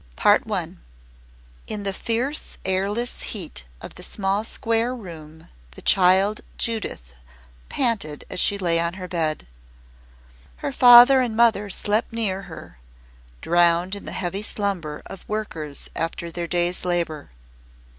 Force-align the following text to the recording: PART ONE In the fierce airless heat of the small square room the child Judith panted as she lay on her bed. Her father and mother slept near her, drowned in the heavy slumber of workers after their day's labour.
PART 0.15 0.47
ONE 0.47 0.79
In 1.67 1.83
the 1.83 1.93
fierce 1.93 2.57
airless 2.65 3.21
heat 3.21 3.65
of 3.81 3.93
the 3.93 4.01
small 4.01 4.43
square 4.43 4.95
room 4.95 5.47
the 5.75 5.81
child 5.83 6.41
Judith 6.57 7.13
panted 7.69 8.25
as 8.27 8.39
she 8.39 8.57
lay 8.57 8.79
on 8.79 8.95
her 8.95 9.07
bed. 9.07 9.45
Her 10.55 10.71
father 10.71 11.21
and 11.21 11.37
mother 11.37 11.69
slept 11.69 12.11
near 12.11 12.41
her, 12.49 12.79
drowned 13.41 13.93
in 13.93 14.05
the 14.05 14.11
heavy 14.11 14.41
slumber 14.41 15.03
of 15.05 15.23
workers 15.29 15.87
after 15.95 16.31
their 16.31 16.47
day's 16.47 16.83
labour. 16.83 17.29